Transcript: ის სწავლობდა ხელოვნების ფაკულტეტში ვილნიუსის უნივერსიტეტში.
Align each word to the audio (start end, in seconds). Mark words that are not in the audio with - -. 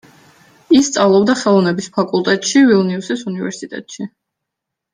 ის 0.77 0.87
სწავლობდა 0.91 1.35
ხელოვნების 1.41 1.91
ფაკულტეტში 1.99 2.65
ვილნიუსის 2.71 3.25
უნივერსიტეტში. 3.35 4.11